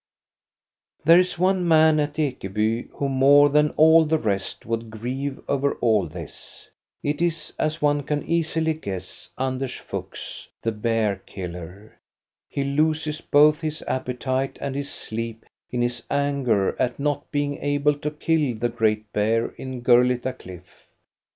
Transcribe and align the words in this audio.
There 1.05 1.19
is 1.19 1.37
one 1.37 1.67
man 1.67 1.99
at 1.99 2.15
Ekeby 2.17 2.89
who, 2.93 3.07
more 3.07 3.49
than 3.49 3.69
all 3.77 4.03
the 4.03 4.17
rest, 4.17 4.65
would 4.65 4.89
grieve 4.89 5.39
over 5.47 5.75
all 5.75 6.07
this. 6.07 6.71
It 7.03 7.21
is, 7.21 7.53
as 7.59 7.83
one 7.83 8.01
can 8.01 8.25
easily 8.25 8.73
guess, 8.73 9.29
Anders 9.37 9.75
Fuchs, 9.75 10.49
the 10.63 10.71
bear 10.71 11.17
killer. 11.27 11.99
He 12.49 12.63
loses 12.63 13.21
both 13.21 13.61
his 13.61 13.83
appetite 13.87 14.57
and 14.59 14.73
his 14.73 14.89
sleep 14.89 15.45
in 15.69 15.83
his 15.83 16.01
anger 16.09 16.75
at 16.81 16.97
not 16.99 17.29
be 17.29 17.43
ing 17.43 17.57
able 17.61 17.93
to 17.99 18.09
kill 18.09 18.55
the 18.57 18.69
great 18.69 19.13
bear 19.13 19.49
in 19.49 19.83
Gurlitta 19.83 20.33
Cliff. 20.39 20.89